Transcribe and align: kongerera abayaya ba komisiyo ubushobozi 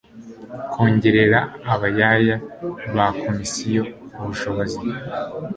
kongerera 0.71 1.39
abayaya 1.73 2.35
ba 2.95 3.05
komisiyo 3.21 3.81
ubushobozi 4.21 4.81